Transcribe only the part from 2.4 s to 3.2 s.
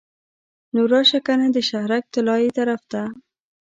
طرف ته.